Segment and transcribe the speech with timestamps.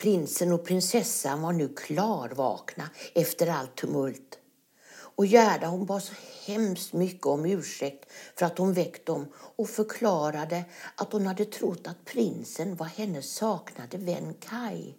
[0.00, 4.38] Prinsen och prinsessan var nu klarvakna efter allt tumult.
[4.92, 6.12] Och Gerda hon bad så
[6.46, 11.86] hemskt mycket om ursäkt för att hon väckt dem och förklarade att hon hade trott
[11.86, 14.94] att prinsen var hennes saknade vän Kai.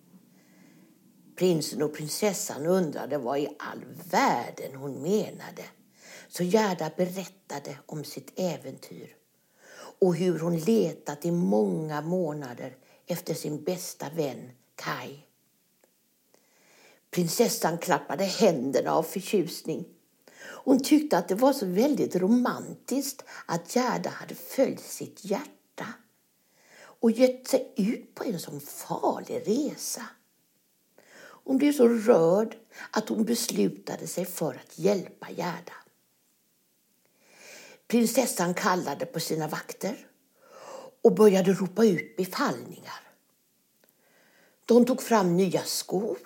[1.35, 5.63] Prinsen och prinsessan undrade vad i all världen hon menade.
[6.27, 9.15] Så Gerda berättade om sitt äventyr
[9.99, 12.77] och hur hon letat i många månader
[13.07, 14.51] efter sin bästa vän
[14.81, 15.25] Kai.
[17.11, 19.85] Prinsessan klappade händerna av förtjusning.
[20.41, 25.87] Hon tyckte att det var så väldigt romantiskt att Gerda hade följt sitt hjärta
[27.01, 30.05] och gett sig ut på en sån farlig resa.
[31.43, 32.55] Hon blev så rörd
[32.91, 35.73] att hon beslutade sig för att hjälpa Gerda.
[37.87, 40.07] Prinsessan kallade på sina vakter
[41.01, 43.00] och började ropa ut befallningar.
[44.71, 46.17] De tog fram nya skor,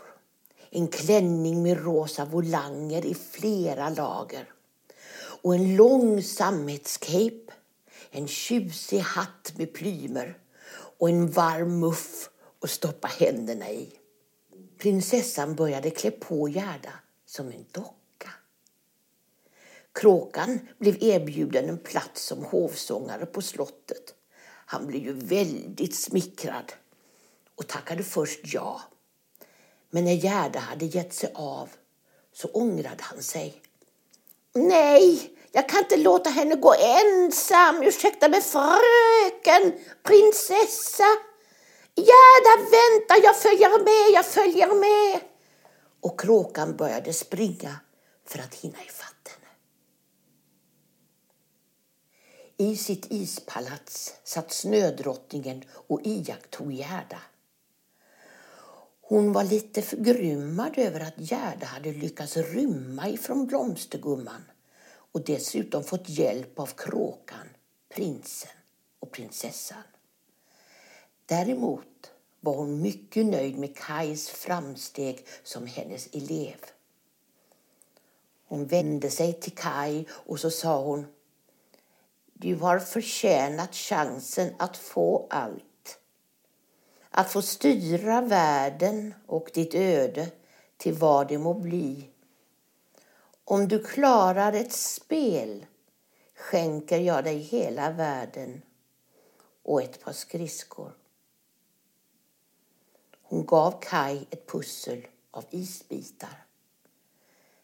[0.70, 4.51] en klänning med rosa volanger i flera lager
[5.41, 7.54] och en lång sammetscape,
[8.12, 10.38] en tjusig hatt med plymer
[10.98, 12.29] och en varm muff
[12.62, 13.90] att stoppa händerna i.
[14.77, 16.93] Prinsessan började klä på Gerda
[17.26, 18.29] som en docka.
[19.93, 24.13] Kråkan blev erbjuden en plats som hovsångare på slottet.
[24.66, 26.73] Han blev ju väldigt smickrad
[27.55, 28.81] och tackade först ja.
[29.89, 31.70] Men när Gerda hade gett sig av
[32.34, 33.61] så ångrade han sig.
[34.53, 37.83] Nej, jag kan inte låta henne gå ensam.
[37.83, 41.03] Ursäkta mig fröken, prinsessa.
[41.95, 45.21] Gerda, vänta, jag följer med, jag följer med.
[46.01, 47.79] Och kråkan började springa
[48.26, 49.51] för att hinna ifatt henne.
[52.57, 57.21] I sitt ispalats satt snödrottningen och iakttog Gerda.
[59.07, 64.41] Hon var lite förgrymmad över att Gerda hade lyckats rymma ifrån blomstergumman
[65.11, 67.47] och dessutom fått hjälp av kråkan,
[67.89, 68.51] prinsen
[68.99, 69.83] och prinsessan.
[71.25, 76.57] Däremot var hon mycket nöjd med Kais framsteg som hennes elev.
[78.47, 81.07] Hon vände sig till Kai och så sa hon
[82.33, 85.63] Du har förtjänat chansen att få allt.
[87.17, 90.31] Att få styra världen och ditt öde
[90.77, 92.09] till vad det må bli.
[93.45, 95.65] Om du klarar ett spel
[96.35, 98.61] skänker jag dig hela världen
[99.63, 100.91] och ett par skridskor.
[103.21, 106.45] Hon gav Kai ett pussel av isbitar.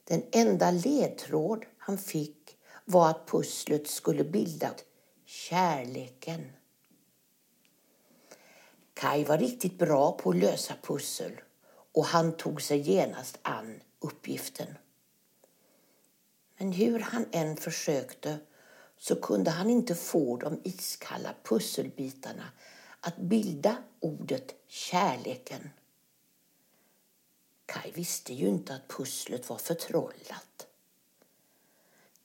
[0.04, 4.70] Den enda ledtråd han fick var att pusslet skulle bilda
[5.26, 6.52] kärleken.
[9.02, 11.42] Kai var riktigt bra på att lösa pussel
[11.92, 14.68] och han tog sig genast an uppgiften.
[16.58, 18.40] Men hur han än försökte
[18.98, 22.44] så kunde han inte få de iskalla pusselbitarna
[23.00, 25.70] att bilda ordet kärleken.
[27.66, 30.68] Kai visste ju inte att pusslet var förtrollat.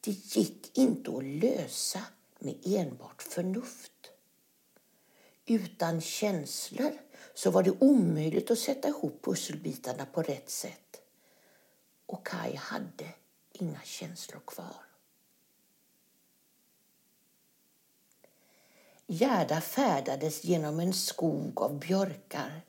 [0.01, 2.05] Det gick inte att lösa
[2.39, 3.93] med enbart förnuft.
[5.47, 6.93] Utan känslor
[7.35, 11.01] så var det omöjligt att sätta ihop pusselbitarna på rätt sätt.
[12.07, 13.09] Och Kai hade
[13.53, 14.87] inga känslor kvar.
[19.07, 22.63] Gerda färdades genom en skog av björkar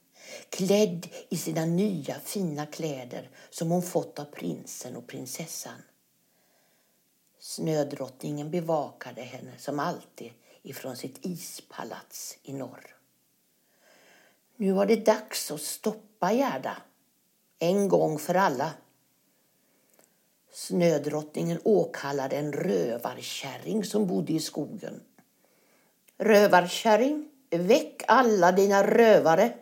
[0.49, 5.81] klädd i sina nya fina kläder som hon fått av prinsen och prinsessan.
[7.39, 10.31] Snödrottningen bevakade henne som alltid
[10.69, 12.95] ifrån sitt ispalats i norr.
[14.55, 16.77] Nu var det dags att stoppa Gerda,
[17.59, 18.73] en gång för alla.
[20.51, 25.01] Snödrottningen åkallade en rövarkärring som bodde i skogen.
[26.17, 29.53] Rövarkärring, väck alla dina rövare.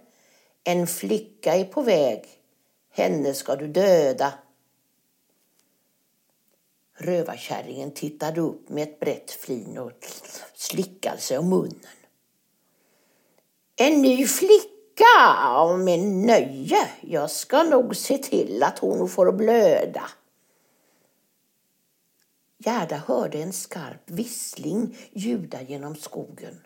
[0.64, 2.26] En flicka är på väg.
[2.90, 4.34] Henne ska du döda.
[6.98, 9.92] Rövarkärringen tittade upp med ett brett flin och
[10.54, 11.80] slickade sig om munnen.
[13.76, 14.72] En ny flicka?
[15.78, 16.90] Med nöje.
[17.02, 20.10] Jag ska nog se till att hon får blöda.
[22.58, 26.62] Gerda hörde en skarp vissling ljuda genom skogen.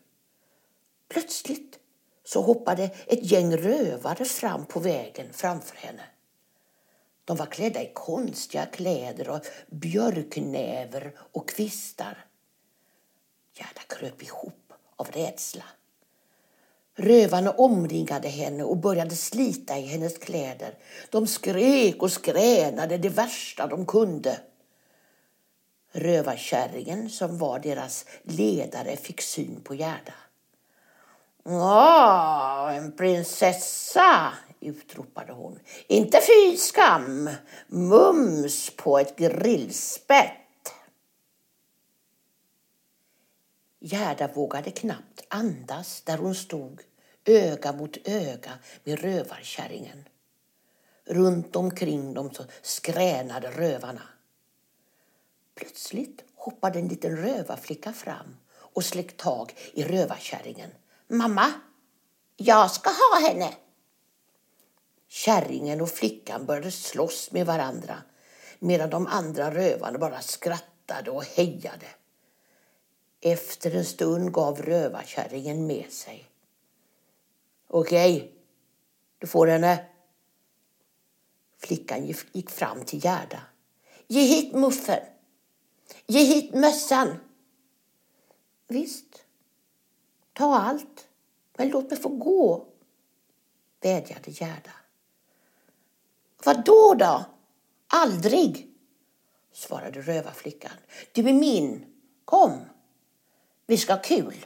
[1.07, 1.79] Plötsligt
[2.23, 6.03] så hoppade ett gäng rövare fram på vägen framför henne.
[7.29, 12.25] De var klädda i konstiga kläder och björknäver och kvistar.
[13.53, 15.63] Gerda kröp ihop av rädsla.
[16.95, 20.77] Rövarna omringade henne och började slita i hennes kläder.
[21.09, 24.39] De skrek och skränade det värsta de kunde.
[25.91, 30.13] Rövarkärringen som var deras ledare fick syn på Gerda.
[31.43, 35.59] Ja, en prinsessa, utropade hon.
[35.88, 37.29] Inte fy skam,
[37.67, 40.73] mums på ett grillspett.
[43.79, 46.81] Gerda vågade knappt andas där hon stod
[47.25, 48.51] öga mot öga
[48.83, 50.09] med rövarkärringen.
[51.06, 54.01] Runt omkring dem så skränade rövarna.
[55.56, 60.71] Plötsligt hoppade en liten rövarflicka fram och släckte tag i rövarkärringen.
[61.07, 61.53] Mamma,
[62.35, 63.53] jag ska ha henne!
[65.11, 68.03] Kärringen och flickan började slåss med varandra
[68.59, 71.88] medan de andra rövarna bara skrattade och hejade.
[73.21, 76.29] Efter en stund gav rövarkärringen med sig.
[77.67, 78.33] Okej,
[79.17, 79.85] du får henne.
[81.57, 83.41] Flickan gick fram till Gerda.
[84.07, 85.03] Ge hit muffen.
[86.06, 87.19] Ge hit mössan.
[88.67, 89.25] Visst,
[90.33, 91.07] ta allt,
[91.57, 92.67] men låt mig få gå,
[93.81, 94.78] vädjade Gerda.
[96.44, 97.25] Vad då då?
[97.88, 98.68] Aldrig,
[99.53, 100.71] svarade rövarflickan.
[101.12, 101.86] Du är min.
[102.25, 102.59] Kom,
[103.65, 104.45] vi ska ha kul.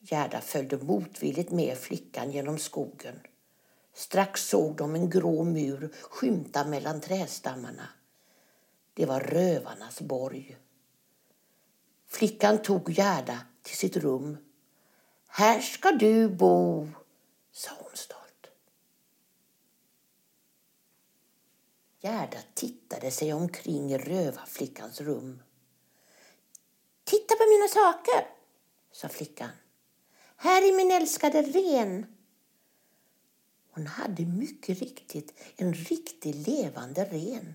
[0.00, 3.20] Gerda följde motvilligt med flickan genom skogen.
[3.94, 7.88] Strax såg de en grå mur skymta mellan trädstammarna.
[8.94, 10.56] Det var rövarnas borg.
[12.06, 14.36] Flickan tog Gerda till sitt rum.
[15.28, 16.88] Här ska du bo,
[17.52, 18.23] sa hon stolt.
[22.04, 25.42] Gerda tittade sig omkring i rövarflickans rum.
[27.04, 28.26] Titta på mina saker,
[28.92, 29.48] sa flickan.
[30.36, 32.06] Här är min älskade ren.
[33.70, 37.54] Hon hade mycket riktigt en riktig levande ren.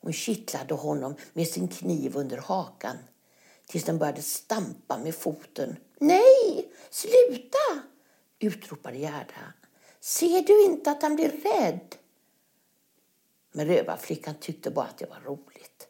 [0.00, 2.96] Hon kittlade honom med sin kniv under hakan
[3.66, 5.76] tills den började stampa med foten.
[5.98, 7.82] Nej, sluta!
[8.38, 9.52] utropade Gerda.
[10.00, 11.96] Ser du inte att han blir rädd?
[13.56, 15.88] Men rövarflickan tyckte bara att det var roligt.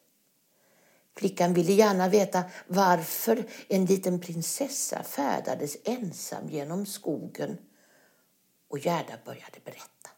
[1.16, 7.58] Flickan ville gärna veta varför en liten prinsessa färdades ensam genom skogen
[8.68, 10.10] och Gerda började berätta.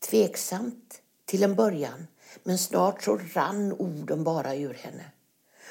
[0.00, 2.06] Tveksamt till en början,
[2.42, 5.04] men snart så rann orden bara ur henne.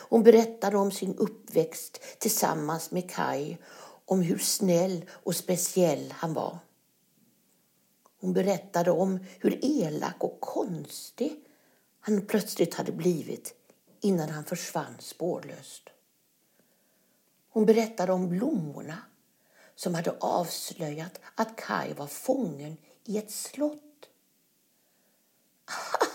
[0.10, 3.58] Hon berättade om sin uppväxt tillsammans med Kai,
[4.06, 6.60] om hur snäll och speciell han var.
[8.20, 11.44] Hon berättade om hur elak och konstig
[12.00, 13.54] han plötsligt hade blivit
[14.02, 15.90] innan han försvann spårlöst.
[17.50, 18.98] Hon berättade om blommorna
[19.76, 24.10] som hade avslöjat att Kai var fången i ett slott.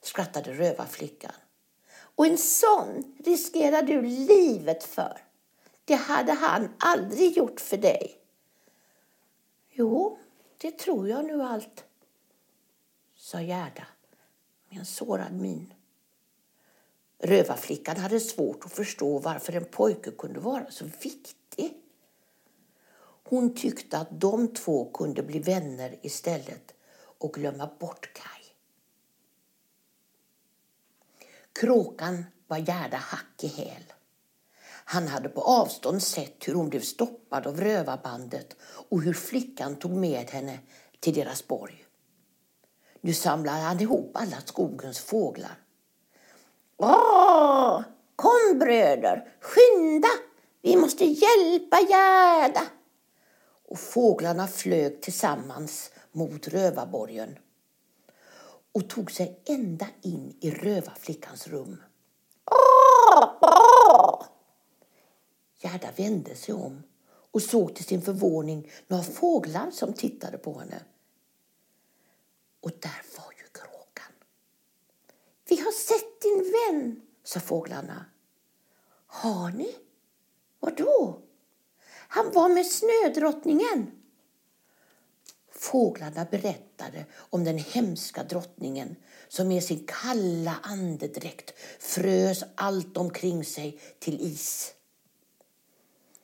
[0.00, 1.32] skrattade rövarflickan.
[2.14, 5.24] Och en sån riskerar du livet för.
[5.84, 8.16] Det hade han aldrig gjort för dig.
[9.70, 10.18] Jo,
[10.60, 11.84] det tror jag nu allt,
[13.14, 13.86] sa Gerda
[14.68, 15.74] med en sårad min.
[17.18, 21.76] Rövarflickan hade svårt att förstå varför en pojke kunde vara så viktig.
[23.00, 28.54] Hon tyckte att de två kunde bli vänner istället och glömma bort Kaj.'"
[31.52, 33.92] Kråkan var Gerda hack i häl.
[34.92, 39.90] Han hade på avstånd sett hur hon blev stoppad av rövarbandet och hur flickan tog
[39.90, 40.58] med henne
[41.00, 41.84] till deras borg.
[43.00, 45.58] Nu samlade han ihop alla skogens fåglar
[46.76, 47.82] Åh,
[48.16, 50.08] kom bröder, skynda!
[50.62, 52.62] Vi måste hjälpa Gerda!
[53.68, 57.38] Och fåglarna flög tillsammans mot rövarborgen
[58.72, 61.82] och tog sig ända in i rövarflickans rum.
[65.62, 66.82] Gerda vände sig om
[67.32, 70.82] och såg till sin förvåning några fåglar som tittade på henne.
[72.60, 74.12] Och där var ju kråkan.
[75.48, 78.04] Vi har sett din vän, sa fåglarna.
[79.06, 79.74] Har ni?
[80.60, 81.22] Vad då?
[82.08, 83.90] Han var med snödrottningen.
[85.50, 88.96] Fåglarna berättade om den hemska drottningen
[89.28, 94.74] som med sin kalla andedräkt frös allt omkring sig till is.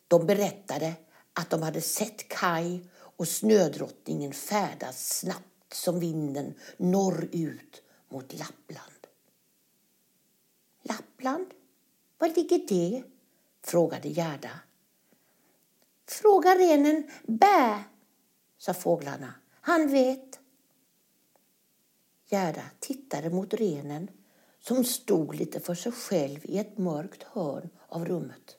[0.08, 0.94] De berättade
[1.32, 9.06] att de hade sett Kai och snödrottningen färdas snabbt som vinden norrut mot Lappland.
[10.82, 11.46] Lappland?
[12.18, 13.02] Var ligger det?
[13.62, 14.60] frågade Gerda.
[16.08, 17.84] Fråga renen Bä,
[18.58, 19.34] sa fåglarna.
[19.60, 20.40] Han vet.
[22.28, 24.10] Gerda tittade mot renen
[24.60, 28.56] som stod lite för sig själv i ett mörkt hörn av rummet.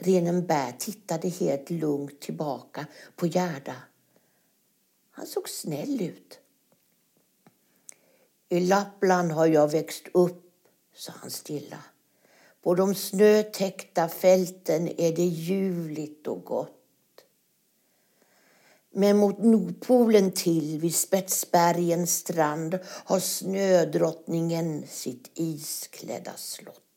[0.00, 2.86] Renen Bär tittade helt lugnt tillbaka
[3.16, 3.76] på Gerda.
[5.10, 6.40] Han såg snäll ut.
[8.48, 10.44] I Lappland har jag växt upp,
[10.94, 11.84] sa han stilla.
[12.62, 17.24] På de snötäckta fälten är det ljuvligt och gott.
[18.90, 26.87] Men mot Nordpolen till vid Spetsbergens strand har snödrottningen sitt isklädda slott.